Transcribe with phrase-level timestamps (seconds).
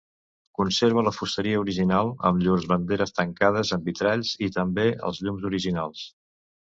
[0.59, 6.03] Conserva la fusteria original, amb llurs banderes tancades amb vitralls, i també els llums originals.